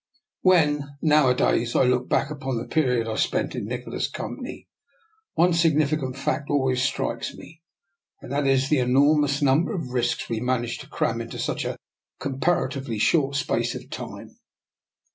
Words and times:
When, 0.41 0.97
nowadays, 1.03 1.75
I 1.75 1.83
look 1.83 2.09
back 2.09 2.31
upon 2.31 2.57
the 2.57 2.65
period 2.67 3.07
I 3.07 3.15
spent 3.17 3.53
in 3.53 3.65
Nikola's 3.65 4.07
company, 4.07 4.67
one 5.33 5.53
sig 5.53 5.75
nificant 5.75 6.15
fact 6.17 6.49
always 6.49 6.81
strikes 6.81 7.35
me, 7.35 7.61
and 8.19 8.31
that 8.31 8.47
is 8.47 8.67
the 8.69 8.79
enormous 8.79 9.43
number 9.43 9.75
of 9.75 9.89
risks 9.89 10.27
we 10.27 10.39
managed 10.39 10.81
to 10.81 10.89
cram 10.89 11.21
into 11.21 11.37
such 11.37 11.65
a 11.65 11.77
comparatively 12.19 12.97
short 12.97 13.35
space 13.35 13.75
of 13.75 13.91
time. 13.91 14.39